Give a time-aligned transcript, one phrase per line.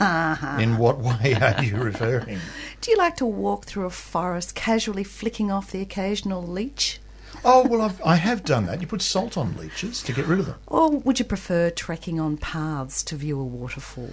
[0.00, 0.58] Uh-huh.
[0.60, 2.38] In what way are you referring?
[2.80, 7.00] Do you like to walk through a forest casually flicking off the occasional leech?
[7.44, 8.80] Oh, well, I've, I have done that.
[8.80, 10.56] You put salt on leeches to get rid of them.
[10.66, 14.10] Or would you prefer trekking on paths to view a waterfall?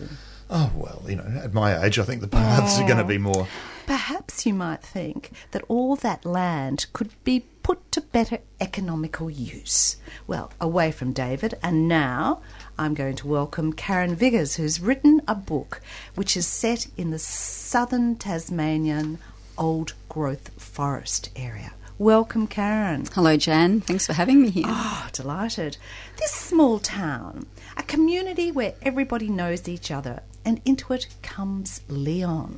[0.49, 3.17] Oh, well, you know, at my age, I think the paths are going to be
[3.17, 3.47] more.
[3.87, 9.97] Perhaps you might think that all that land could be put to better economical use.
[10.27, 12.41] Well, away from David, and now
[12.77, 15.79] I'm going to welcome Karen Viggers, who's written a book
[16.15, 19.17] which is set in the southern Tasmanian
[19.57, 21.73] old growth forest area.
[21.97, 23.05] Welcome, Karen.
[23.13, 23.79] Hello, Jan.
[23.79, 24.65] Thanks for having me here.
[24.67, 25.77] Oh, delighted.
[26.17, 27.45] This small town,
[27.77, 32.57] a community where everybody knows each other, and into it comes Leon.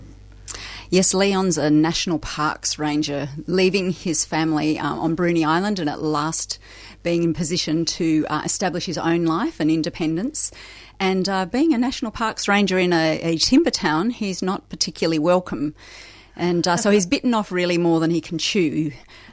[0.89, 6.01] Yes, Leon's a national parks ranger, leaving his family um, on Bruny Island and at
[6.01, 6.59] last
[7.03, 10.51] being in position to uh, establish his own life and independence.
[10.99, 15.19] And uh, being a national parks ranger in a, a timber town, he's not particularly
[15.19, 15.75] welcome.
[16.37, 18.91] And uh, so he's bitten off really more than he can chew.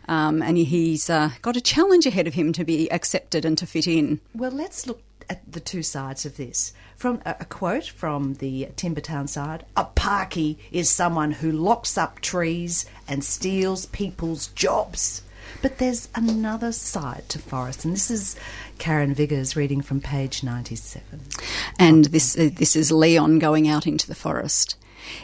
[0.09, 3.67] Um, and he's uh, got a challenge ahead of him to be accepted and to
[3.67, 4.21] fit in.
[4.35, 6.73] Well, let's look at the two sides of this.
[6.97, 12.21] From a, a quote from the Timbertown side A parky is someone who locks up
[12.21, 15.23] trees and steals people's jobs.
[15.61, 18.37] But there's another side to forests, and this is
[18.79, 21.21] Karen Viggers reading from page 97.
[21.79, 24.77] and this uh, this is Leon going out into the forest.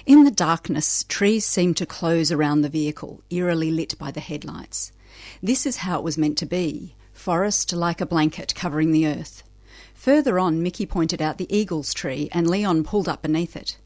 [0.05, 4.93] In the darkness, trees seem to close around the vehicle, eerily lit by the headlights.
[5.43, 9.43] This is how it was meant to be forest like a blanket covering the earth.
[10.01, 13.77] Further on, Mickey pointed out the eagle's tree, and Leon pulled up beneath it.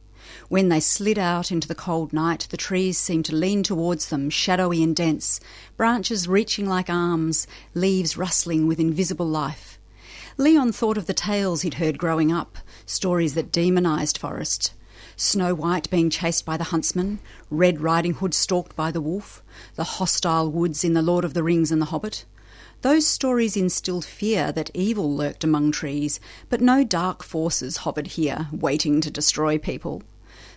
[0.48, 4.30] When they slid out into the cold night, the trees seemed to lean towards them,
[4.30, 5.40] shadowy and dense,
[5.76, 9.76] branches reaching like arms, leaves rustling with invisible life.
[10.36, 14.72] Leon thought of the tales he'd heard growing up, stories that demonised forest.
[15.16, 17.18] Snow White being chased by the huntsman,
[17.50, 19.42] Red Riding Hood stalked by the wolf,
[19.74, 22.24] the hostile woods in The Lord of the Rings and The Hobbit.
[22.84, 28.48] Those stories instilled fear that evil lurked among trees, but no dark forces hovered here,
[28.52, 30.02] waiting to destroy people.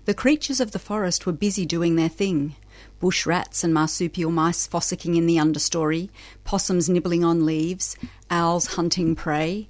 [0.03, 2.57] The creatures of the forest were busy doing their thing.
[2.99, 6.09] Bush rats and marsupial mice fossicking in the understory,
[6.43, 7.95] possums nibbling on leaves,
[8.29, 9.69] owls hunting prey.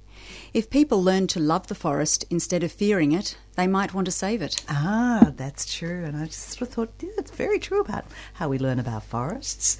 [0.52, 4.10] If people learned to love the forest instead of fearing it, they might want to
[4.10, 4.64] save it.
[4.68, 6.02] Ah, that's true.
[6.04, 9.04] And I just sort of thought, yeah, it's very true about how we learn about
[9.04, 9.78] forests.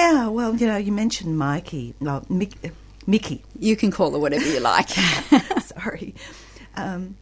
[0.00, 2.72] Yeah, well, you know, you mentioned Mikey, no, Mick, uh,
[3.06, 3.44] Mickey.
[3.58, 4.88] You can call her whatever you like.
[5.60, 6.14] Sorry.
[6.74, 7.16] Um,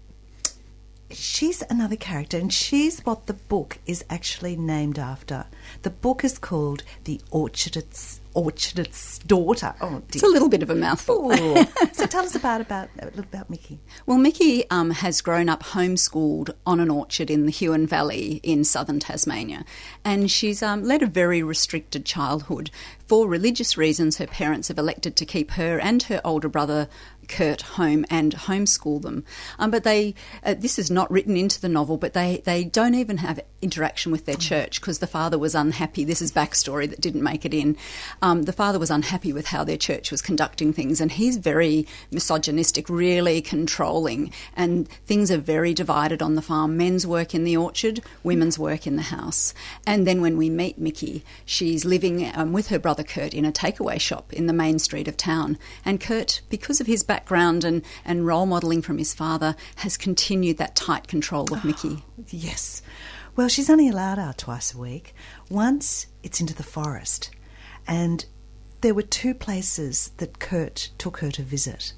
[1.11, 5.47] she's another character, and she's what the book is actually named after.
[5.83, 9.75] The book is called The Orchardist's, Orchardist's Daughter.
[9.81, 11.33] Oh, it's a little bit of a mouthful.
[11.93, 13.81] So tell us about about about Mickey.
[14.07, 18.63] Well, Mickey um, has grown up homeschooled on an orchard in the Huon Valley in
[18.63, 19.65] southern Tasmania,
[20.05, 22.71] and she's um, led a very restricted childhood.
[23.07, 26.89] For religious reasons, her parents have elected to keep her and her older brother
[27.29, 29.25] Kurt home and homeschool them.
[29.59, 32.95] Um, but they, uh, this is not written into the novel, but they, they don't
[32.95, 36.05] even have interaction with their church because the father was unhappy.
[36.05, 37.77] This is backstory that didn't make it in.
[38.23, 41.87] Um, the father was unhappy with how their church was conducting things, and he's very
[42.11, 46.77] misogynistic, really controlling, and things are very divided on the farm.
[46.77, 49.53] Men's work in the orchard, women's work in the house.
[49.87, 53.53] And then when we meet Mickey, she's living um, with her brother Kurt in a
[53.53, 55.59] takeaway shop in the main street of town.
[55.85, 57.18] And Kurt, because of his background
[57.65, 62.05] and, and role modelling from his father, has continued that tight control of Mickey.
[62.29, 62.83] Yes.
[63.37, 65.15] Well, she's only allowed out twice a week.
[65.49, 67.31] Once it's into the forest,
[67.87, 68.27] and
[68.81, 71.93] there were two places that Kurt took her to visit.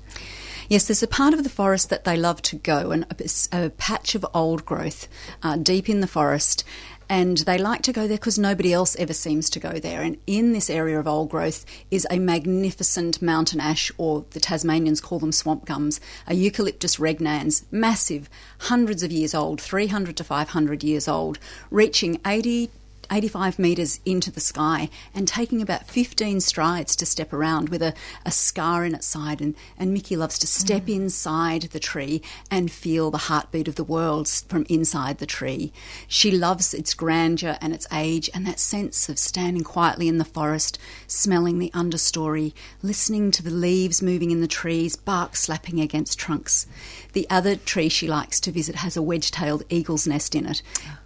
[0.69, 3.71] Yes, there's a part of the forest that they love to go, and a, a
[3.71, 5.09] patch of old growth
[5.43, 6.65] uh, deep in the forest.
[7.11, 10.01] And they like to go there because nobody else ever seems to go there.
[10.01, 15.01] And in this area of old growth is a magnificent mountain ash, or the Tasmanians
[15.01, 18.31] call them swamp gums, a Eucalyptus regnans, massive,
[18.61, 22.71] hundreds of years old, 300 to 500 years old, reaching 80
[23.11, 27.95] 85 metres into the sky and taking about 15 strides to step around with a,
[28.25, 29.41] a scar in its side.
[29.41, 30.95] And, and Mickey loves to step mm.
[30.95, 35.73] inside the tree and feel the heartbeat of the world from inside the tree.
[36.07, 40.25] She loves its grandeur and its age and that sense of standing quietly in the
[40.25, 42.53] forest, smelling the understory,
[42.83, 46.67] listening to the leaves moving in the trees, bark slapping against trunks.
[47.13, 50.63] The other tree she likes to visit has a wedge tailed eagle's nest in it.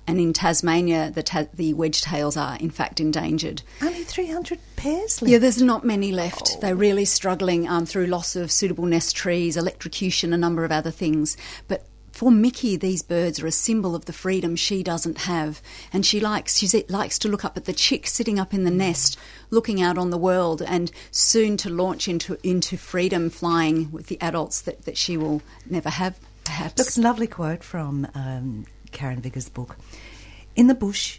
[0.07, 3.63] And in Tasmania, the, ta- the wedge tails are in fact endangered.
[3.81, 5.31] Only 300 pairs left?
[5.31, 6.53] Yeah, there's not many left.
[6.57, 6.61] Oh.
[6.61, 10.91] They're really struggling um, through loss of suitable nest trees, electrocution, a number of other
[10.91, 11.37] things.
[11.69, 15.61] But for Mickey, these birds are a symbol of the freedom she doesn't have,
[15.93, 18.71] and she likes she likes to look up at the chick sitting up in the
[18.71, 19.19] nest,
[19.51, 24.21] looking out on the world, and soon to launch into into freedom, flying with the
[24.21, 26.17] adults that, that she will never have.
[26.45, 26.79] Perhaps.
[26.79, 29.77] Look, it's a lovely quote from um, Karen Viggers' book.
[30.57, 31.19] In the bush,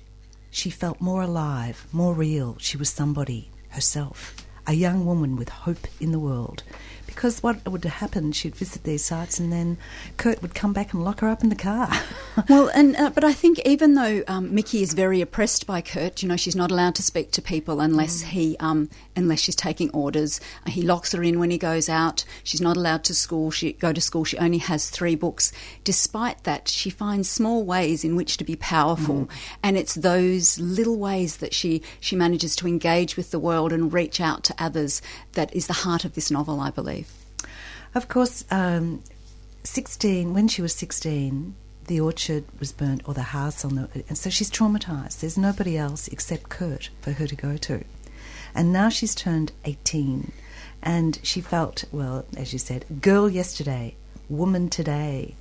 [0.50, 2.58] she felt more alive, more real.
[2.60, 4.36] She was somebody herself,
[4.66, 6.64] a young woman with hope in the world
[7.16, 9.78] because what would happen, she'd visit these sites and then
[10.18, 11.90] Kurt would come back and lock her up in the car.
[12.50, 16.22] well, and uh, but I think even though um, Mickey is very oppressed by Kurt,
[16.22, 18.28] you know, she's not allowed to speak to people unless mm.
[18.28, 20.42] he um, unless she's taking orders.
[20.68, 22.26] He locks her in when he goes out.
[22.44, 23.50] She's not allowed to school.
[23.50, 24.26] She go to school.
[24.26, 25.54] She only has three books.
[25.84, 29.30] Despite that, she finds small ways in which to be powerful, mm.
[29.64, 33.94] and it's those little ways that she she manages to engage with the world and
[33.94, 35.02] reach out to others
[35.32, 37.05] that is the heart of this novel, I believe.
[37.96, 39.02] Of course, um,
[39.64, 41.56] 16, when she was 16,
[41.88, 43.90] the orchard was burnt or the house on the.
[44.10, 45.22] And so she's traumatized.
[45.22, 47.86] There's nobody else except Kurt for her to go to.
[48.54, 50.34] And now she's turned 18.
[50.82, 53.96] And she felt, well, as you said, girl yesterday,
[54.28, 55.36] woman today.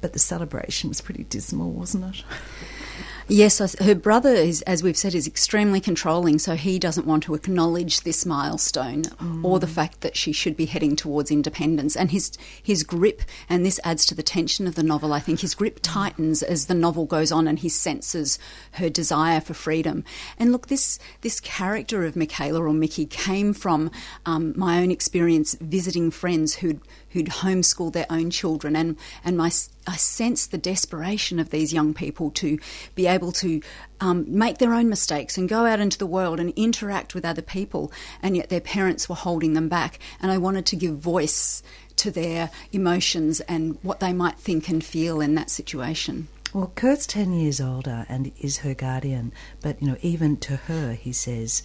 [0.00, 2.24] But the celebration was pretty dismal, wasn't it?
[3.28, 7.34] Yes, her brother is, as we've said, is extremely controlling, so he doesn't want to
[7.34, 9.44] acknowledge this milestone mm.
[9.44, 11.96] or the fact that she should be heading towards independence.
[11.96, 12.30] And his
[12.62, 15.12] his grip, and this adds to the tension of the novel.
[15.12, 18.38] I think his grip tightens as the novel goes on, and he senses
[18.72, 20.04] her desire for freedom.
[20.38, 23.90] And look, this this character of Michaela or Mickey came from
[24.24, 26.80] um, my own experience visiting friends who'd
[27.16, 29.50] who'd homeschooled their own children, and and my
[29.86, 32.58] I sense the desperation of these young people to
[32.94, 33.62] be able to
[34.00, 37.40] um, make their own mistakes and go out into the world and interact with other
[37.40, 37.90] people,
[38.22, 39.98] and yet their parents were holding them back.
[40.20, 41.62] And I wanted to give voice
[41.96, 46.28] to their emotions and what they might think and feel in that situation.
[46.52, 50.92] Well, Kurt's 10 years older and is her guardian, but you know, even to her,
[50.92, 51.62] he says,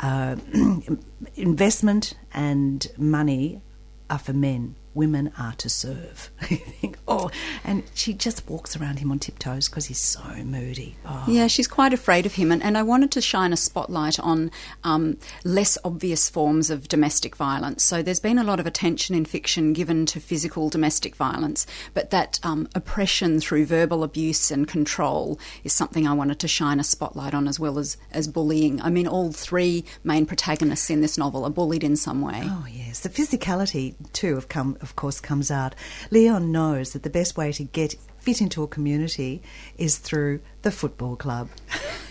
[0.00, 0.36] uh,
[1.36, 3.62] investment and money
[4.10, 6.30] are for men women are to serve.
[6.50, 7.30] you think, oh,
[7.64, 10.96] and she just walks around him on tiptoes because he's so moody.
[11.04, 11.24] Oh.
[11.28, 14.50] Yeah, she's quite afraid of him, and, and I wanted to shine a spotlight on
[14.84, 17.84] um, less obvious forms of domestic violence.
[17.84, 22.10] So there's been a lot of attention in fiction given to physical domestic violence, but
[22.10, 26.84] that um, oppression through verbal abuse and control is something I wanted to shine a
[26.84, 28.80] spotlight on as well as, as bullying.
[28.82, 32.42] I mean, all three main protagonists in this novel are bullied in some way.
[32.44, 33.00] Oh, yes.
[33.00, 35.74] The physicality, too, of come of course, comes out.
[36.10, 39.42] Leon knows that the best way to get fit into a community
[39.76, 41.48] is through the football club.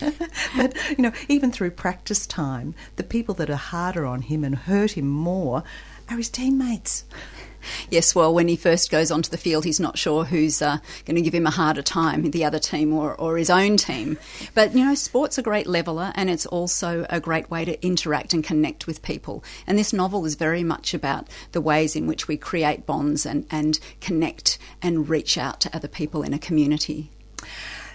[0.56, 4.54] but, you know, even through practice time, the people that are harder on him and
[4.54, 5.62] hurt him more
[6.08, 7.04] are his teammates.
[7.90, 11.16] Yes, well, when he first goes onto the field, he's not sure who's uh, going
[11.16, 14.18] to give him a harder time, the other team or, or his own team.
[14.54, 18.34] But, you know, sport's a great leveller and it's also a great way to interact
[18.34, 19.44] and connect with people.
[19.66, 23.46] And this novel is very much about the ways in which we create bonds and,
[23.50, 27.10] and connect and reach out to other people in a community.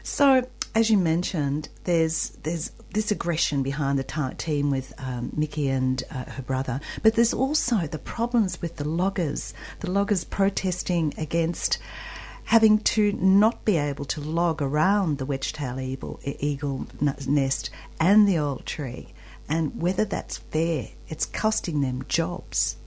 [0.03, 6.03] So, as you mentioned, there's there's this aggression behind the team with um, Mickey and
[6.12, 9.53] uh, her brother, but there's also the problems with the loggers.
[9.79, 11.79] The loggers protesting against
[12.45, 16.88] having to not be able to log around the wedge-tailed eagle, eagle
[17.27, 17.69] nest
[18.00, 19.13] and the old tree,
[19.50, 20.89] and whether that's fair.
[21.07, 22.77] It's costing them jobs.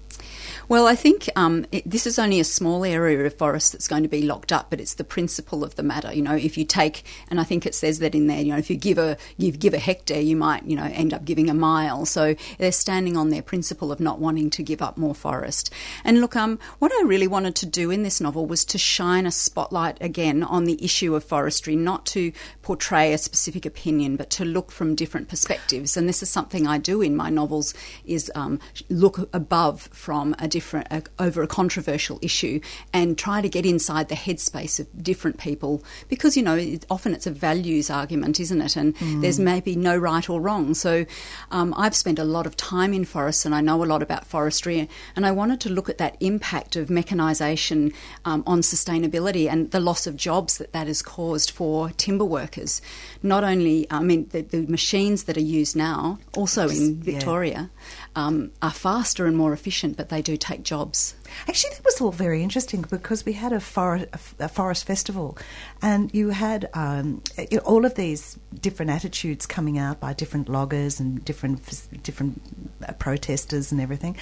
[0.68, 4.02] Well, I think um, it, this is only a small area of forest that's going
[4.02, 6.12] to be locked up, but it's the principle of the matter.
[6.12, 8.58] You know, if you take, and I think it says that in there, you know,
[8.58, 11.48] if you give a you give a hectare, you might, you know, end up giving
[11.48, 12.06] a mile.
[12.06, 15.72] So they're standing on their principle of not wanting to give up more forest.
[16.04, 19.26] And look, um, what I really wanted to do in this novel was to shine
[19.26, 22.32] a spotlight again on the issue of forestry, not to
[22.62, 25.96] portray a specific opinion, but to look from different perspectives.
[25.96, 28.58] And this is something I do in my novels: is um,
[28.88, 30.86] look above from a a different
[31.18, 32.60] over a controversial issue
[32.92, 37.12] and try to get inside the headspace of different people because you know it, often
[37.12, 38.76] it's a values argument, isn't it?
[38.76, 39.20] And mm.
[39.20, 40.72] there's maybe no right or wrong.
[40.74, 41.04] So
[41.50, 44.26] um, I've spent a lot of time in forests and I know a lot about
[44.26, 47.92] forestry, and I wanted to look at that impact of mechanisation
[48.24, 52.80] um, on sustainability and the loss of jobs that that has caused for timber workers.
[53.22, 58.05] Not only, I mean, the, the machines that are used now, also in Victoria, yeah.
[58.16, 61.14] Um, are faster and more efficient, but they do take jobs.
[61.46, 64.06] Actually, that was all very interesting because we had a, for-
[64.40, 65.36] a forest festival,
[65.82, 67.22] and you had um,
[67.64, 71.60] all of these different attitudes coming out by different loggers and different
[72.02, 72.40] different
[72.88, 74.16] uh, protesters and everything,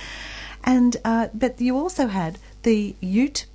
[0.65, 3.47] and uh, but you also had the Ute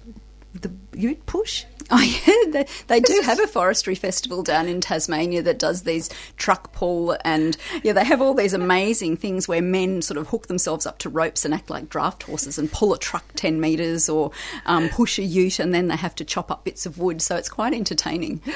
[0.53, 1.65] the Ute Push.
[1.91, 6.07] Oh yeah, they, they do have a forestry festival down in Tasmania that does these
[6.37, 10.45] truck pull and yeah, they have all these amazing things where men sort of hook
[10.47, 14.07] themselves up to ropes and act like draft horses and pull a truck ten meters
[14.07, 14.29] or
[14.67, 17.23] um, push a Ute and then they have to chop up bits of wood.
[17.23, 18.41] So it's quite entertaining.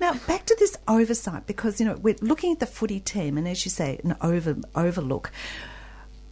[0.00, 3.46] Now, back to this oversight, because you know we're looking at the footy team, and
[3.46, 5.30] as you say, an over overlook.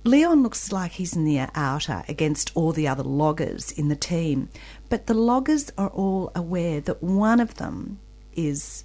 [0.04, 4.49] Leon looks like he's in the outer against all the other loggers in the team,
[4.88, 7.99] but the loggers are all aware that one of them
[8.35, 8.85] is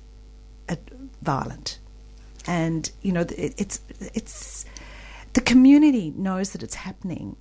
[1.22, 1.80] violent,
[2.46, 4.66] and you know it's it's
[5.34, 7.38] the community knows that it's happening,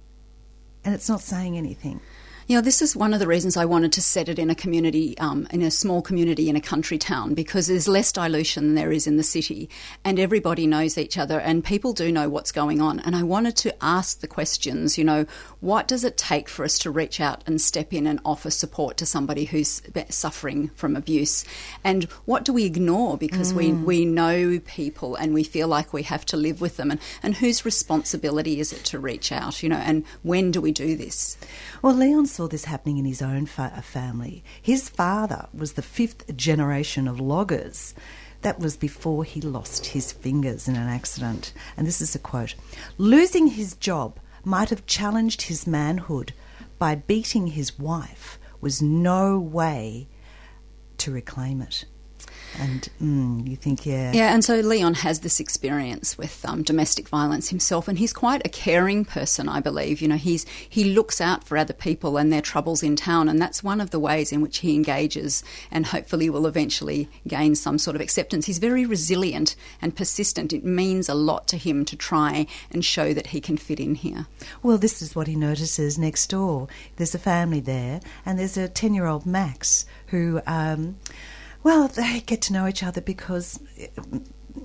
[0.84, 2.00] and it's not saying anything.
[2.46, 4.54] You know, this is one of the reasons I wanted to set it in a
[4.54, 8.74] community, um, in a small community in a country town, because there's less dilution than
[8.74, 9.70] there is in the city,
[10.04, 13.00] and everybody knows each other, and people do know what's going on.
[13.00, 15.24] And I wanted to ask the questions, you know,
[15.60, 18.98] what does it take for us to reach out and step in and offer support
[18.98, 21.46] to somebody who's suffering from abuse?
[21.82, 23.56] And what do we ignore because mm.
[23.56, 26.90] we, we know people and we feel like we have to live with them?
[26.90, 30.72] And, and whose responsibility is it to reach out, you know, and when do we
[30.72, 31.38] do this?
[31.80, 34.42] Well, Leon's saw this happening in his own fa- uh, family.
[34.60, 37.94] His father was the fifth generation of loggers.
[38.42, 41.52] That was before he lost his fingers in an accident.
[41.76, 42.56] And this is a quote
[42.98, 46.34] Losing his job might have challenged his manhood.
[46.78, 50.08] By beating his wife was no way
[50.98, 51.84] to reclaim it.
[52.60, 54.12] And mm, you think, yeah.
[54.12, 58.44] Yeah, and so Leon has this experience with um, domestic violence himself, and he's quite
[58.44, 60.00] a caring person, I believe.
[60.00, 63.40] You know, he's he looks out for other people and their troubles in town, and
[63.40, 67.78] that's one of the ways in which he engages and hopefully will eventually gain some
[67.78, 68.46] sort of acceptance.
[68.46, 70.52] He's very resilient and persistent.
[70.52, 73.96] It means a lot to him to try and show that he can fit in
[73.96, 74.26] here.
[74.62, 76.68] Well, this is what he notices next door.
[76.96, 80.40] There's a family there, and there's a 10 year old Max who.
[80.46, 80.96] Um,
[81.64, 83.58] well, they get to know each other because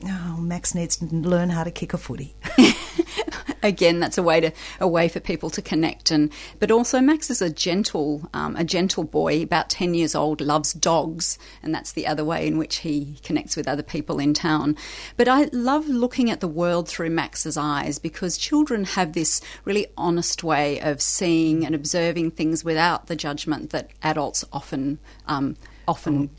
[0.05, 2.35] oh, Max needs to learn how to kick a footy.
[3.63, 7.29] Again, that's a way to a way for people to connect, and but also Max
[7.29, 11.91] is a gentle um, a gentle boy, about ten years old, loves dogs, and that's
[11.91, 14.77] the other way in which he connects with other people in town.
[15.17, 19.87] But I love looking at the world through Max's eyes because children have this really
[19.97, 26.29] honest way of seeing and observing things without the judgment that adults often um, often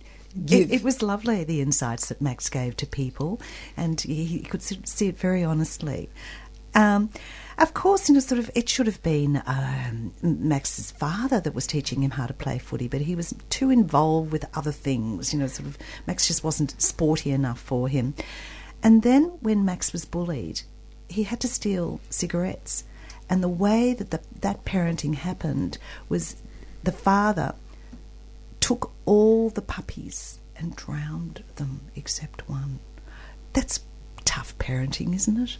[0.48, 3.40] it, it, was lovely, the insights that Max gave to people,
[3.76, 6.08] and he, he could see it very honestly.
[6.74, 7.10] Um,
[7.58, 11.66] of course, you know, sort of, it should have been um, Max's father that was
[11.66, 15.32] teaching him how to play footy, but he was too involved with other things.
[15.32, 18.14] You know, sort of, Max just wasn't sporty enough for him.
[18.82, 20.62] And then when Max was bullied,
[21.08, 22.84] he had to steal cigarettes.
[23.28, 25.76] And the way that the, that parenting happened
[26.08, 26.36] was
[26.82, 27.54] the father
[28.70, 32.78] took all the puppies and drowned them except one.
[33.52, 33.80] That's
[34.30, 35.58] tough parenting, isn't it?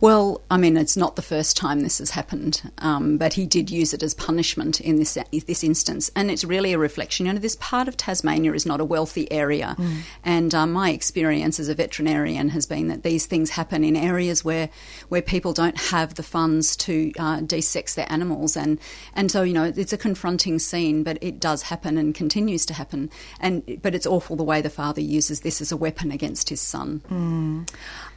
[0.00, 3.70] Well, I mean, it's not the first time this has happened, um, but he did
[3.70, 7.26] use it as punishment in this this instance, and it's really a reflection.
[7.26, 9.98] You know, this part of Tasmania is not a wealthy area, mm.
[10.24, 14.44] and um, my experience as a veterinarian has been that these things happen in areas
[14.44, 14.70] where
[15.08, 18.80] where people don't have the funds to uh, de-sex their animals, and
[19.14, 22.74] and so you know, it's a confronting scene, but it does happen and continues to
[22.74, 26.48] happen, and but it's awful the way the father uses this as a weapon against
[26.48, 27.02] his son.
[27.08, 27.68] Mm.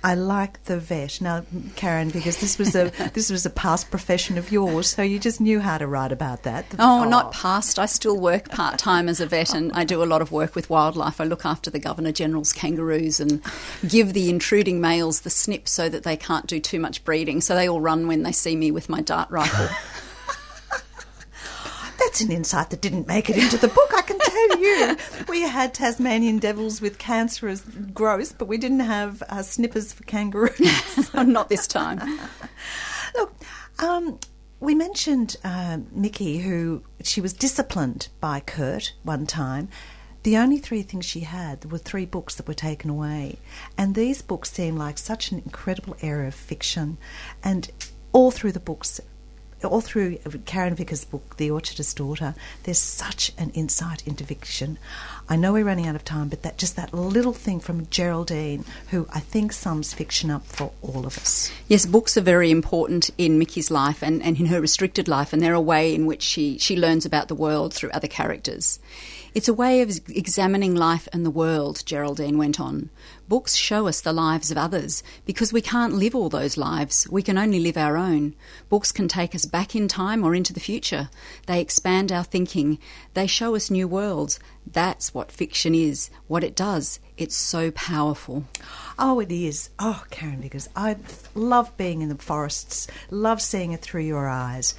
[0.06, 1.46] I like the vet now,
[1.78, 5.40] Karen, because this was a this was a past profession of yours, so you just
[5.40, 6.66] knew how to write about that.
[6.78, 7.10] Oh, oh.
[7.10, 7.80] not past.
[7.80, 10.56] I still work part time as a vet, and I do a lot of work
[10.56, 11.22] with wildlife.
[11.22, 13.42] I look after the Governor General's kangaroos and
[13.88, 17.40] give the intruding males the snip so that they can't do too much breeding.
[17.40, 19.70] So they all run when they see me with my dart rifle.
[22.04, 24.98] That's an insight that didn't make it into the book, I can tell you.
[25.30, 27.62] We had Tasmanian devils with cancerous
[27.94, 31.14] growth, but we didn't have uh, snippers for kangaroos.
[31.14, 32.00] Not this time.
[33.16, 33.34] Look,
[33.80, 34.20] Um,
[34.60, 39.70] we mentioned uh, Mickey, who she was disciplined by Kurt one time.
[40.24, 43.38] The only three things she had were three books that were taken away.
[43.78, 46.98] And these books seem like such an incredible era of fiction.
[47.44, 47.70] And
[48.14, 49.02] all through the books,
[49.68, 54.78] all through Karen Viggers' book, The Orchardist's Daughter, there's such an insight into fiction.
[55.30, 58.66] I know we're running out of time, but that just that little thing from Geraldine,
[58.90, 61.52] who I think sums fiction up for all of us.
[61.68, 65.42] Yes, books are very important in Mickey's life and, and in her restricted life, and
[65.42, 68.80] they're a way in which she, she learns about the world through other characters.
[69.34, 72.92] It's a way of examining life and the world, Geraldine went on.
[73.34, 77.08] Books show us the lives of others because we can't live all those lives.
[77.10, 78.36] We can only live our own.
[78.70, 81.10] Books can take us back in time or into the future.
[81.48, 82.78] They expand our thinking.
[83.16, 84.40] They show us new worlds.
[84.68, 87.00] That's what fiction is, what it does.
[87.18, 88.44] It's so powerful.
[89.00, 89.72] Oh, it is.
[89.80, 90.98] Oh, Karen Viggers, I
[91.34, 94.76] love being in the forests, love seeing it through your eyes.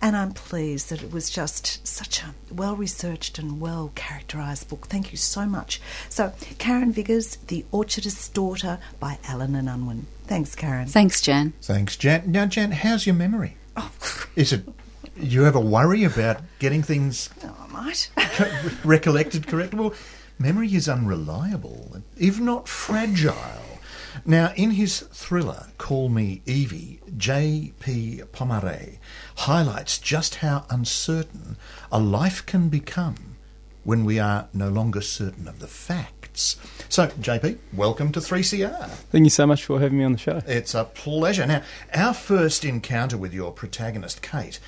[0.00, 4.86] And I'm pleased that it was just such a well researched and well characterised book.
[4.86, 5.80] Thank you so much.
[6.08, 10.06] So, Karen Viggers, The Orchardist's Daughter by Allen and Unwin.
[10.26, 10.86] Thanks, Karen.
[10.86, 11.52] Thanks, Jan.
[11.62, 12.30] Thanks, Jan.
[12.30, 13.56] Now, Jan, how's your memory?
[13.76, 13.90] Oh.
[14.36, 14.68] Is it.
[15.16, 18.10] You ever worry about getting things oh, I might.
[18.84, 19.80] recollected correctly?
[19.80, 19.94] Well,
[20.38, 23.34] memory is unreliable, if not fragile.
[24.24, 28.22] Now, in his thriller, Call Me Evie, J.P.
[28.32, 28.98] Pomare
[29.36, 31.56] highlights just how uncertain
[31.90, 33.36] a life can become
[33.84, 36.56] when we are no longer certain of the facts.
[36.88, 38.88] So, JP, welcome to 3CR.
[38.88, 40.42] Thank you so much for having me on the show.
[40.46, 41.46] It's a pleasure.
[41.46, 41.62] Now,
[41.94, 44.60] our first encounter with your protagonist, Kate,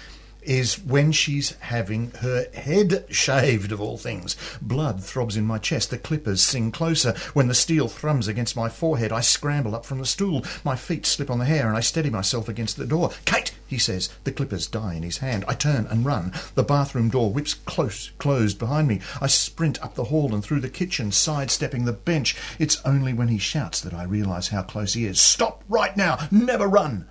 [0.42, 4.36] is when she's having her head shaved, of all things.
[4.60, 5.90] Blood throbs in my chest.
[5.90, 7.12] The clippers sing closer.
[7.32, 10.44] When the steel thrums against my forehead, I scramble up from the stool.
[10.64, 13.10] My feet slip on the hair, and I steady myself against the door.
[13.24, 14.08] Kate, he says.
[14.24, 15.44] The clippers die in his hand.
[15.46, 16.32] I turn and run.
[16.54, 19.00] The bathroom door whips close, closed behind me.
[19.20, 22.36] I sprint up the hall and through the kitchen, sidestepping the bench.
[22.58, 25.20] It's only when he shouts that I realise how close he is.
[25.20, 26.18] Stop right now!
[26.30, 27.08] Never run!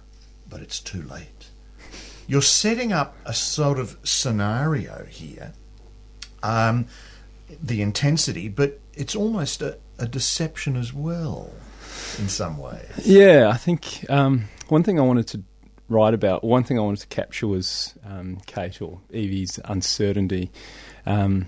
[0.50, 1.38] But it's too late
[2.29, 5.51] you're setting up a sort of scenario here,
[6.43, 6.86] um,
[7.62, 11.51] the intensity, but it's almost a, a, deception as well
[12.19, 12.88] in some ways.
[13.03, 15.43] Yeah, I think um, one thing I wanted to
[15.89, 20.51] write about, one thing I wanted to capture was um, Kate or Evie's uncertainty.
[21.07, 21.48] Um,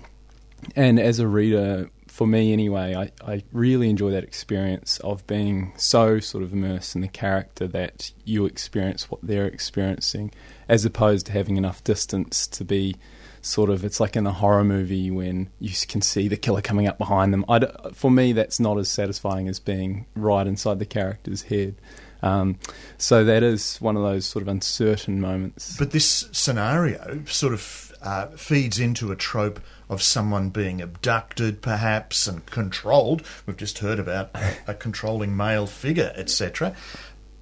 [0.74, 5.72] and as a reader, for me anyway, I, I really enjoy that experience of being
[5.78, 10.30] so sort of immersed in the character that you experience what they're experiencing,
[10.68, 12.96] as opposed to having enough distance to be
[13.40, 16.86] sort of it's like in a horror movie when you can see the killer coming
[16.86, 17.46] up behind them.
[17.48, 17.60] I,
[17.94, 21.76] for me, that's not as satisfying as being right inside the character's head.
[22.20, 22.58] Um,
[22.98, 25.78] so that is one of those sort of uncertain moments.
[25.78, 29.60] But this scenario sort of uh, feeds into a trope
[29.92, 33.22] of someone being abducted, perhaps, and controlled.
[33.46, 34.30] We've just heard about
[34.66, 36.74] a, controlling male figure, etc.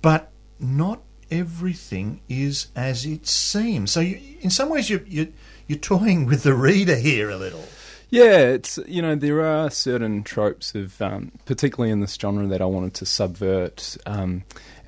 [0.02, 3.92] But not everything is as it seems.
[3.92, 5.32] So, you, in some ways, you, you,
[5.68, 7.64] you're toying with the reader here a little.
[8.10, 12.60] Yeah, it's you know there are certain tropes of um, particularly in this genre that
[12.60, 14.42] I wanted to subvert, um,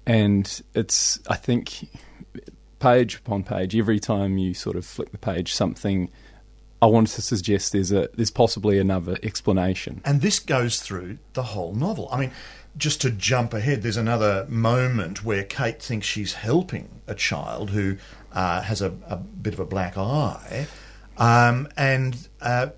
[0.04, 1.88] and it's I think
[2.80, 6.10] page upon page every time you sort of flick the page something
[6.82, 10.02] I wanted to suggest there's a there's possibly another explanation.
[10.04, 12.08] And this goes through the whole novel.
[12.10, 12.32] I mean,
[12.76, 17.98] just to jump ahead, there's another moment where Kate thinks she's helping a child who
[18.32, 20.66] uh, has a, a, bit of a black eye,
[21.18, 22.68] um, and uh,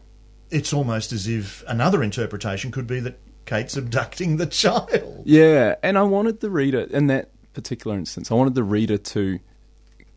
[0.50, 5.22] it's almost as if another interpretation could be that Kate's abducting the child.
[5.24, 8.30] Yeah, and I wanted the reader in that particular instance.
[8.30, 9.38] I wanted the reader to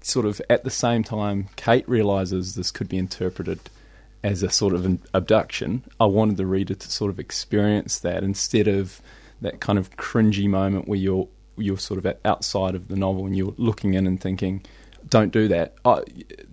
[0.02, 3.60] sort of at the same time Kate realizes this could be interpreted
[4.28, 8.24] as a sort of an abduction, I wanted the reader to sort of experience that
[8.24, 9.02] instead of
[9.40, 13.36] that kind of cringy moment where you're you're sort of outside of the novel and
[13.36, 14.64] you're looking in and thinking,
[15.08, 16.02] "Don't do that." I,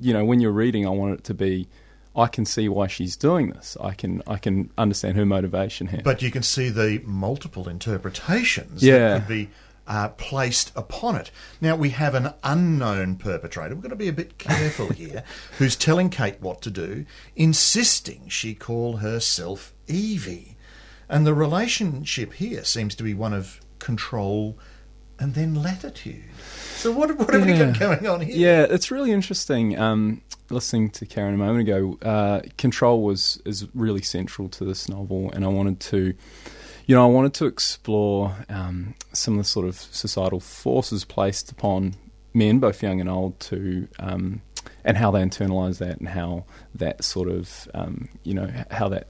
[0.00, 1.68] you know, when you're reading, I want it to be.
[2.16, 3.76] I can see why she's doing this.
[3.80, 6.00] I can I can understand her motivation here.
[6.04, 8.98] But you can see the multiple interpretations yeah.
[8.98, 9.50] that could be
[9.86, 11.30] uh, placed upon it.
[11.60, 15.24] Now, we have an unknown perpetrator, we've got to be a bit careful here,
[15.58, 17.04] who's telling Kate what to do,
[17.36, 20.56] insisting she call herself Evie.
[21.08, 24.58] And the relationship here seems to be one of control
[25.18, 26.24] and then latitude.
[26.76, 27.52] So, what, what have yeah.
[27.52, 28.36] we got going on here?
[28.36, 29.78] Yeah, it's really interesting.
[29.78, 34.88] Um, listening to Karen a moment ago, uh, control was is really central to this
[34.88, 36.14] novel, and I wanted to
[36.86, 41.50] you know, I wanted to explore um, some of the sort of societal forces placed
[41.50, 41.94] upon
[42.34, 44.42] men, both young and old, to um,
[44.84, 46.44] and how they internalise that and how
[46.74, 49.08] that sort of um, you know how that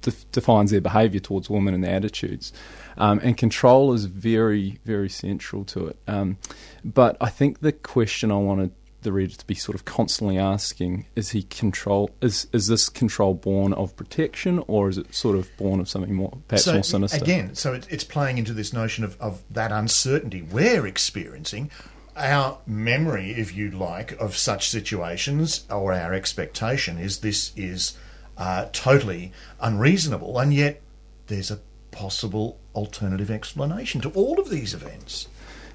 [0.00, 2.52] def- defines their behaviour towards women and their attitudes.
[2.96, 5.98] Um, and control is very, very central to it.
[6.06, 6.38] Um,
[6.84, 8.72] but I think the question I wanted
[9.08, 13.32] the reader to be sort of constantly asking is he control is is this control
[13.32, 16.82] born of protection or is it sort of born of something more perhaps so more
[16.82, 17.24] sinister?
[17.24, 21.70] again so it, it's playing into this notion of, of that uncertainty we're experiencing
[22.18, 27.96] our memory if you like of such situations or our expectation is this is
[28.36, 30.82] uh, totally unreasonable and yet
[31.28, 31.60] there's a
[31.92, 35.28] possible alternative explanation to all of these events.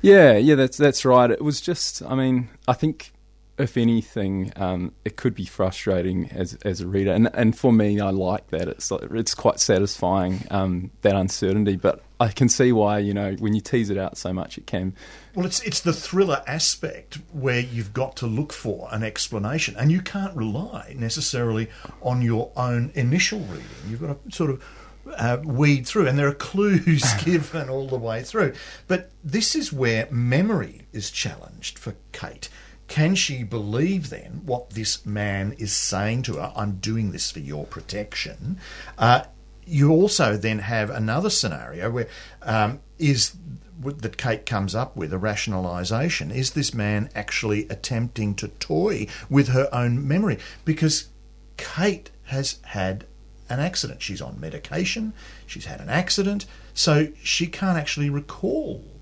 [0.04, 1.32] Yeah yeah that's that's right.
[1.32, 3.13] It was just i mean i think
[3.58, 8.00] if anything, um, it could be frustrating as as a reader, and and for me,
[8.00, 8.68] I like that.
[8.68, 13.54] It's it's quite satisfying um, that uncertainty, but I can see why you know when
[13.54, 14.96] you tease it out so much, it can.
[15.36, 19.92] Well, it's it's the thriller aspect where you've got to look for an explanation, and
[19.92, 21.70] you can't rely necessarily
[22.02, 23.66] on your own initial reading.
[23.88, 24.64] You've got to sort of.
[25.06, 28.54] Uh, weed through, and there are clues given all the way through.
[28.88, 32.48] But this is where memory is challenged for Kate
[32.88, 36.54] can she believe then what this man is saying to her?
[36.56, 38.60] I'm doing this for your protection.
[38.98, 39.24] Uh,
[39.66, 42.08] you also then have another scenario where
[42.42, 43.36] um, is
[43.80, 46.34] that Kate comes up with a rationalisation.
[46.34, 50.38] Is this man actually attempting to toy with her own memory?
[50.64, 51.10] Because
[51.58, 53.06] Kate has had
[53.50, 54.02] an accident.
[54.02, 55.14] She's on medication.
[55.46, 58.93] She's had an accident, so she can't actually recall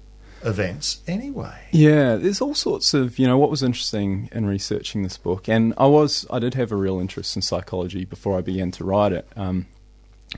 [0.43, 1.67] events anyway.
[1.71, 5.73] Yeah, there's all sorts of, you know, what was interesting in researching this book, and
[5.77, 9.11] I was, I did have a real interest in psychology before I began to write
[9.11, 9.27] it.
[9.35, 9.67] Um,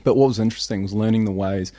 [0.02, 1.72] but what was interesting was learning the ways,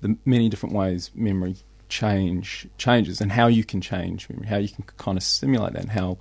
[0.00, 1.56] the many different ways memory
[1.88, 5.82] change changes, and how you can change memory, how you can kind of stimulate that,
[5.82, 6.18] and how.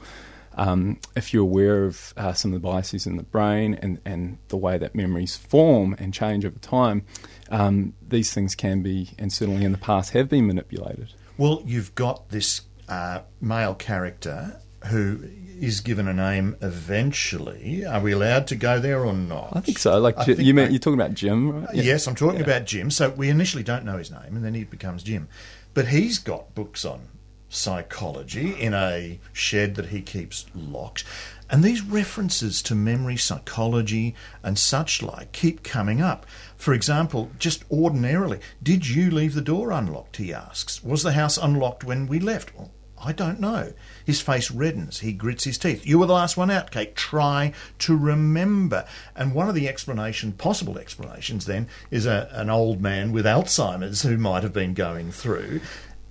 [0.60, 4.40] Um, if you're aware of uh, some of the biases in the brain and, and
[4.48, 7.06] the way that memories form and change over time,
[7.52, 11.14] um, these things can be, and certainly in the past have been manipulated.
[11.38, 15.20] Well, you've got this uh, male character who
[15.60, 17.86] is given a name eventually.
[17.86, 19.50] Are we allowed to go there or not?
[19.56, 20.00] I think so.
[20.00, 21.76] Like you mean, you're talking about Jim, right?
[21.76, 21.84] Yeah.
[21.84, 22.46] Yes, I'm talking yeah.
[22.46, 22.92] about Jim.
[22.92, 25.28] So we initially don't know his name, and then he becomes Jim.
[25.74, 27.08] But he's got books on
[27.50, 31.04] psychology in a shed that he keeps locked.
[31.50, 36.26] And these references to memory psychology and such like keep coming up.
[36.58, 40.18] For example, just ordinarily, did you leave the door unlocked?
[40.18, 40.84] He asks.
[40.84, 42.56] Was the house unlocked when we left?
[42.56, 43.74] Well, I don't know.
[44.06, 45.00] His face reddens.
[45.00, 45.86] He grits his teeth.
[45.86, 46.96] You were the last one out, Kate.
[46.96, 48.88] Try to remember.
[49.16, 54.02] And one of the explanation, possible explanations, then, is a, an old man with Alzheimer's
[54.02, 55.62] who might have been going through.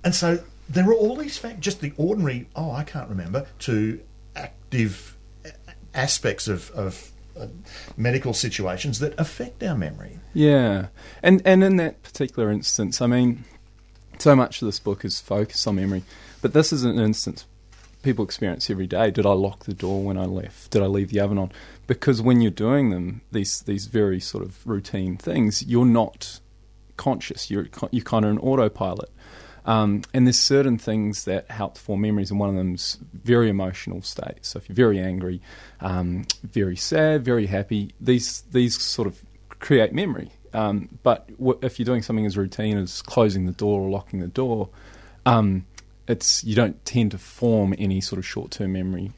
[0.03, 3.99] And so there are all these facts, just the ordinary, oh, I can't remember, to
[4.35, 5.17] active
[5.93, 7.47] aspects of, of uh,
[7.95, 10.19] medical situations that affect our memory.
[10.33, 10.87] Yeah,
[11.21, 13.45] and and in that particular instance, I mean,
[14.17, 16.03] so much of this book is focused on memory,
[16.41, 17.45] but this is an instance
[18.07, 19.11] people experience every day.
[19.11, 20.71] Did I lock the door when I left?
[20.71, 21.51] Did I leave the oven on?
[21.87, 26.39] Because when you're doing them, these these very sort of routine things, you're not
[26.95, 27.51] conscious.
[27.51, 29.11] You're you're kind of an autopilot.
[29.67, 34.01] Um, and there's certain things that help form memories, and one of them's very emotional
[34.01, 34.49] states.
[34.49, 35.41] So if you're very angry,
[35.81, 39.21] um, very sad, very happy, these these sort of
[39.59, 40.31] create memory.
[40.53, 44.21] Um, but w- if you're doing something as routine as closing the door or locking
[44.21, 44.69] the door,
[45.25, 45.65] um,
[46.07, 49.11] it's you don't tend to form any sort of short-term memory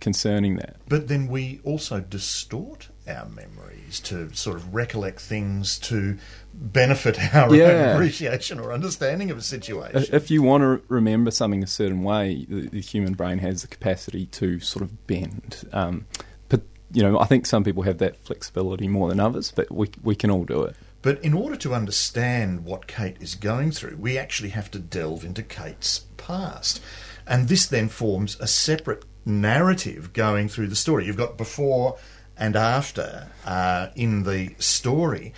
[0.00, 0.76] concerning that.
[0.88, 6.18] But then we also distort our memories to sort of recollect things to
[6.52, 7.94] benefit our yeah.
[7.94, 10.06] appreciation or understanding of a situation.
[10.12, 13.68] If you want to remember something a certain way, the, the human brain has the
[13.68, 15.68] capacity to sort of bend.
[15.72, 16.06] Um,
[16.48, 19.90] but you know, I think some people have that flexibility more than others, but we
[20.02, 20.76] we can all do it.
[21.00, 25.24] But in order to understand what Kate is going through, we actually have to delve
[25.24, 26.80] into Kate's past.
[27.26, 31.06] And this then forms a separate narrative going through the story.
[31.06, 31.98] You've got before
[32.36, 35.34] and after uh, in the story.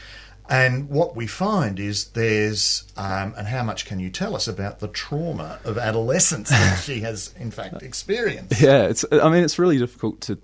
[0.51, 4.81] And what we find is there's, um, and how much can you tell us about
[4.81, 8.61] the trauma of adolescence that she has in fact experienced?
[8.61, 9.05] Yeah, it's.
[9.13, 10.39] I mean, it's really difficult to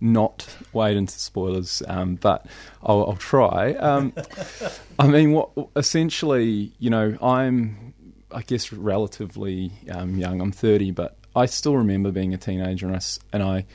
[0.00, 2.46] not wade into spoilers, um, but
[2.82, 3.74] I'll, I'll try.
[3.74, 4.14] Um,
[4.98, 7.92] I mean, what essentially, you know, I'm,
[8.32, 10.40] I guess, relatively um, young.
[10.40, 13.00] I'm 30, but I still remember being a teenager, and I,
[13.34, 13.66] and I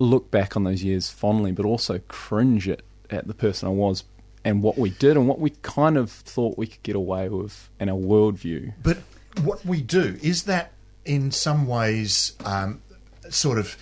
[0.00, 4.02] look back on those years fondly, but also cringe at, at the person I was
[4.46, 7.68] and what we did and what we kind of thought we could get away with
[7.80, 8.72] in our worldview.
[8.82, 8.98] But
[9.42, 10.72] what we do is that
[11.04, 12.80] in some ways, um,
[13.28, 13.76] sort of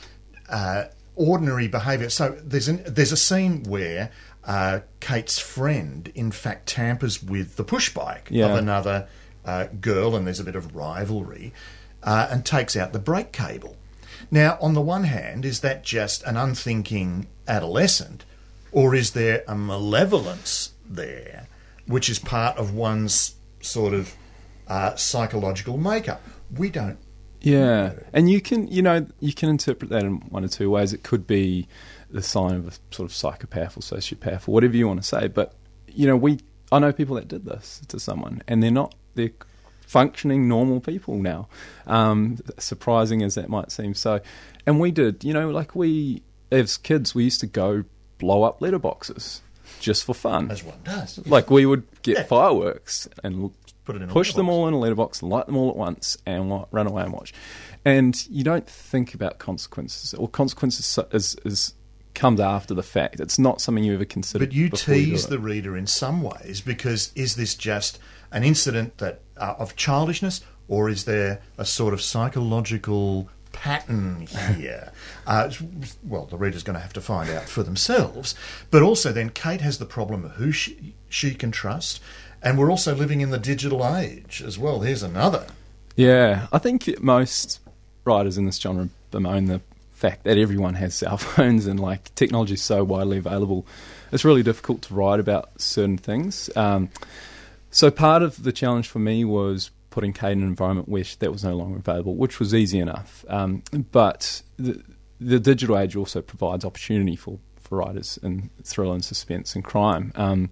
[0.48, 0.85] uh,
[1.16, 2.09] ordinary behaviour.
[2.09, 4.11] So there's an, there's a scene where
[4.44, 8.46] uh, Kate's friend, in fact, tampers with the push bike Yeah.
[8.46, 9.07] of another
[9.44, 11.53] uh, girl, and there's a bit of rivalry,
[12.03, 13.77] uh, and takes out the brake cable.
[14.31, 18.24] Now, on the one hand, is that just an unthinking adolescent,
[18.75, 21.47] or is there a malevolence there,
[21.87, 24.15] which is part of one's sort of
[24.67, 26.21] uh, psychological makeup?
[26.55, 26.99] We don't.
[27.41, 30.93] Yeah, and you can you know you can interpret that in one or two ways.
[30.93, 31.69] It could be
[32.11, 35.29] the sign of a sort of psychopath or sociopath or whatever you want to say.
[35.29, 35.55] But
[35.87, 36.41] you know, we
[36.73, 39.31] I know people that did this to someone, and they're not they're
[39.83, 41.49] functioning normal people now.
[41.87, 43.95] Um, surprising as that might seem.
[43.95, 44.21] So,
[44.67, 47.85] and we did you know like we as kids we used to go
[48.18, 49.40] blow up letterboxes
[49.81, 50.50] just for fun.
[50.50, 51.18] As one does.
[51.27, 52.22] Like we would get Yeah.
[52.24, 53.50] fireworks and
[53.85, 56.64] Put it in push them all in a letterbox light them all at once and
[56.70, 57.35] run away and watch.
[57.85, 61.74] And you don't think about consequences, or consequences is, is
[62.14, 63.20] comes after the fact.
[63.20, 64.46] It's not something you ever consider.
[64.46, 65.31] But you tease it.
[65.31, 67.98] the reader in some ways because is this just
[68.33, 74.93] an incident that uh, of childishness, or is there a sort of psychological pattern here?
[75.27, 75.51] uh,
[76.03, 78.35] well, the reader's going to have to find out for themselves.
[78.71, 82.01] But also, then Kate has the problem of who she, she can trust,
[82.43, 84.81] and we're also living in the digital age as well.
[84.81, 85.47] Here's another.
[85.97, 87.61] Yeah, I think most
[88.05, 89.61] writers in this genre bemoan the
[89.93, 93.67] fact that everyone has cell phones and like technology is so widely available.
[94.12, 96.51] It's really difficult to write about certain things.
[96.57, 96.90] Um,
[97.71, 101.31] so part of the challenge for me was putting Kate in an environment where that
[101.31, 103.25] was no longer available, which was easy enough.
[103.29, 104.83] Um, but the,
[105.21, 110.11] the digital age also provides opportunity for, for writers in thriller and suspense and crime.
[110.17, 110.51] Um,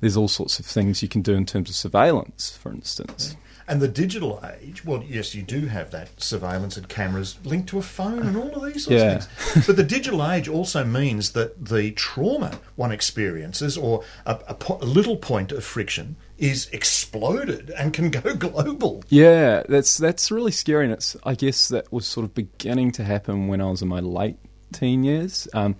[0.00, 3.36] there's all sorts of things you can do in terms of surveillance, for instance.
[3.70, 7.78] And the digital age, well, yes, you do have that surveillance and cameras linked to
[7.78, 9.16] a phone and all of these sorts Yeah.
[9.18, 9.66] of things.
[9.68, 14.78] But the digital age also means that the trauma one experiences, or a, a, po-
[14.82, 19.04] a little point of friction, is exploded and can go global.
[19.08, 23.04] Yeah, that's that's really scary, and it's I guess that was sort of beginning to
[23.04, 24.36] happen when I was in my late
[24.72, 25.46] teen years.
[25.54, 25.76] Um,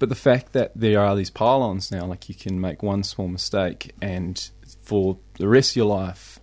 [0.00, 3.28] but the fact that there are these pylons now, like you can make one small
[3.28, 4.50] mistake, and
[4.82, 6.39] for the rest of your life,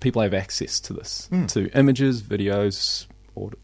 [0.00, 3.06] people have access to this, to images, videos,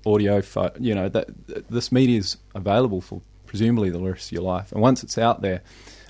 [0.06, 0.42] audio,
[0.78, 1.28] you know, that
[1.70, 4.72] this media is available for presumably the rest of your life.
[4.72, 5.62] And once it's out there,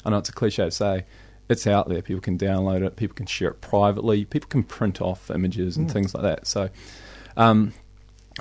[0.05, 1.05] I know it's a cliche to say,
[1.49, 2.03] it's out there.
[2.03, 2.97] People can download it.
[2.97, 4.25] People can share it privately.
[4.25, 6.47] People can print off images and things like that.
[6.47, 6.71] So,
[7.37, 7.73] um,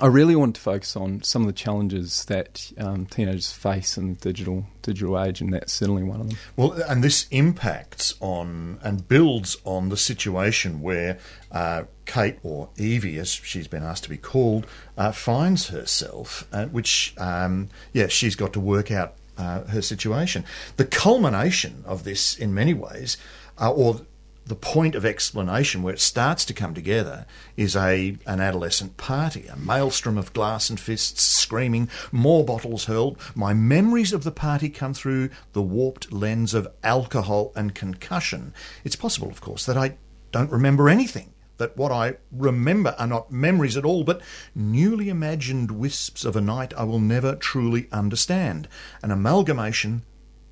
[0.00, 4.14] I really wanted to focus on some of the challenges that um, teenagers face in
[4.14, 6.38] the digital digital age, and that's certainly one of them.
[6.56, 11.18] Well, and this impacts on and builds on the situation where
[11.50, 16.66] uh, Kate, or Evie, as she's been asked to be called, uh, finds herself, uh,
[16.66, 20.44] which, um, yeah, she's got to work out uh, her situation.
[20.76, 23.16] The culmination of this, in many ways,
[23.60, 24.00] uh, or
[24.44, 27.26] the point of explanation where it starts to come together
[27.56, 33.18] is a an adolescent party, a maelstrom of glass and fists screaming, more bottles hurled.
[33.34, 38.52] My memories of the party come through the warped lens of alcohol and concussion.
[38.84, 39.96] It's possible, of course, that I
[40.32, 41.32] don't remember anything.
[41.58, 44.20] That what I remember are not memories at all, but
[44.54, 48.66] newly imagined wisps of a night I will never truly understand.
[49.02, 50.02] An amalgamation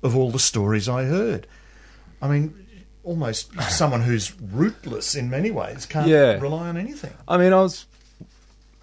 [0.01, 1.47] of all the stories I heard.
[2.21, 2.67] I mean,
[3.03, 6.39] almost someone who's rootless in many ways can't Yeah.
[6.39, 7.13] rely on anything.
[7.27, 7.85] I mean, I was.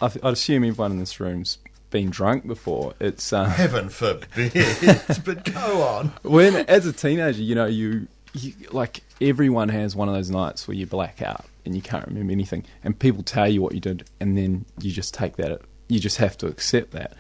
[0.00, 1.58] I th- I'd assume everyone in this room's
[1.90, 2.94] been drunk before.
[3.00, 4.52] It's uh, Heaven forbid,
[5.24, 6.12] but go on.
[6.22, 10.68] when as a teenager, you know, you, you like everyone has one of those nights
[10.68, 13.80] where you black out and you can't remember anything, and people tell you what you
[13.80, 15.60] did, and then you just take that.
[15.88, 17.14] You just have to accept that,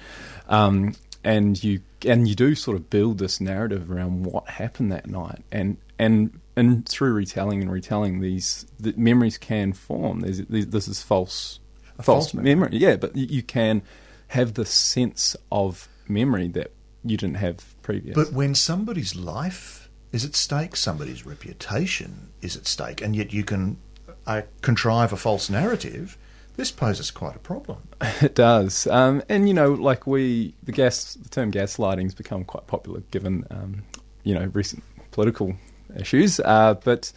[0.48, 5.06] um, and you and you do sort of build this narrative around what happened that
[5.08, 10.20] night, and and and through retelling and retelling, these the memories can form.
[10.20, 11.60] There's, there's, this is false,
[11.98, 12.54] A false, false memory.
[12.54, 12.78] memory.
[12.78, 13.82] Yeah, but you, you can
[14.28, 16.72] have the sense of memory that
[17.04, 18.14] you didn't have previous.
[18.14, 23.44] But when somebody's life is at stake, somebody's reputation is at stake, and yet you
[23.44, 23.78] can
[24.26, 26.18] uh, contrive a false narrative,
[26.56, 27.78] this poses quite a problem.
[28.22, 32.66] It does, um, and you know, like we, the gas, the term gaslighting's become quite
[32.66, 33.84] popular given, um,
[34.24, 35.54] you know, recent political
[35.96, 36.40] issues.
[36.40, 37.12] Uh, but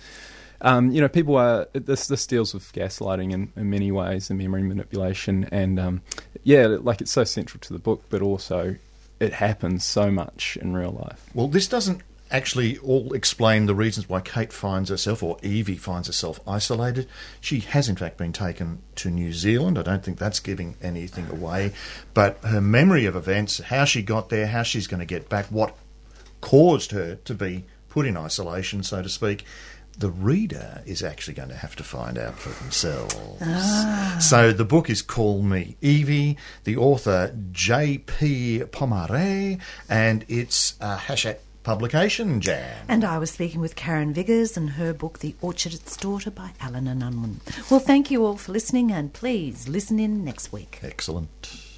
[0.61, 2.07] um, you know, people are this.
[2.07, 6.01] This deals with gaslighting in, in many ways and memory manipulation, and um,
[6.43, 8.75] yeah, like it's so central to the book, but also
[9.19, 11.29] it happens so much in real life.
[11.33, 16.07] Well, this doesn't actually all explain the reasons why Kate finds herself, or Evie finds
[16.07, 17.07] herself, isolated.
[17.39, 19.77] She has, in fact, been taken to New Zealand.
[19.77, 21.73] I don't think that's giving anything away.
[22.13, 25.47] But her memory of events, how she got there, how she's going to get back,
[25.47, 25.75] what
[26.39, 29.45] caused her to be put in isolation, so to speak,
[29.97, 33.15] the reader is actually going to have to find out for themselves.
[33.41, 34.17] Ah.
[34.21, 38.63] So the book is Call Me Evie, the author J.P.
[38.71, 42.85] Pomaré, and it's a Hachette publication, Jan.
[42.87, 46.87] And I was speaking with Karen Viggers and her book, The Orchardist's Daughter by Allen
[46.87, 47.41] and Unwin.
[47.69, 50.79] Well, thank you all for listening, and please listen in next week.
[50.81, 51.70] Excellent.